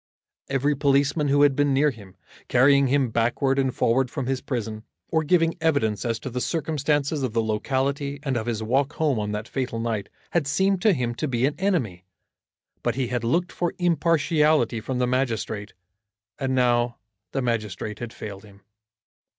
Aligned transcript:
Every 0.49 0.73
policeman 0.75 1.27
who 1.27 1.43
had 1.43 1.55
been 1.55 1.75
near 1.75 1.91
him, 1.91 2.15
carrying 2.47 2.87
him 2.87 3.11
backward 3.11 3.59
and 3.59 3.71
forward 3.71 4.09
from 4.09 4.25
his 4.25 4.41
prison, 4.41 4.81
or 5.09 5.23
giving 5.23 5.53
evidence 5.61 6.05
as 6.05 6.17
to 6.21 6.31
the 6.31 6.41
circumstances 6.41 7.21
of 7.21 7.33
the 7.33 7.43
locality 7.43 8.19
and 8.23 8.35
of 8.35 8.47
his 8.47 8.63
walk 8.63 8.93
home 8.93 9.19
on 9.19 9.31
that 9.33 9.47
fatal 9.47 9.77
night, 9.79 10.09
had 10.31 10.47
seemed 10.47 10.81
to 10.81 10.93
him 10.93 11.13
to 11.13 11.27
be 11.27 11.45
an 11.45 11.53
enemy. 11.59 12.03
But 12.81 12.95
he 12.95 13.09
had 13.09 13.23
looked 13.23 13.51
for 13.51 13.75
impartiality 13.77 14.81
from 14.81 14.97
the 14.97 15.05
magistrate, 15.05 15.73
and 16.39 16.55
now 16.55 16.97
the 17.31 17.43
magistrate 17.43 17.99
had 17.99 18.11
failed 18.11 18.43
him. 18.43 18.61